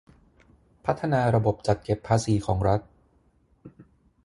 [0.85, 2.81] พัฒนาระบบจัดเก็บภาษีของรัฐ